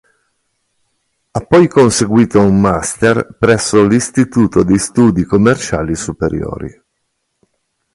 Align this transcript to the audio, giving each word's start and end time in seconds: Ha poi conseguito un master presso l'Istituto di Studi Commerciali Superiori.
Ha 1.29 1.39
poi 1.41 1.67
conseguito 1.67 2.41
un 2.41 2.59
master 2.59 3.35
presso 3.37 3.85
l'Istituto 3.85 4.63
di 4.63 4.79
Studi 4.79 5.25
Commerciali 5.25 5.93
Superiori. 5.93 6.83